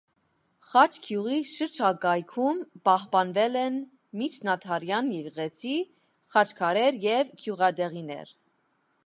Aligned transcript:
Խաչգյուղի 0.69 1.35
շրջակայքում 1.49 2.63
պահպանվել 2.89 3.59
են 3.65 3.77
միջնադարյան 4.23 5.13
եկեղեցի, 5.17 5.77
խաչքարեր 6.35 7.01
և 7.09 7.33
գյուղատեղիներ։ 7.45 8.35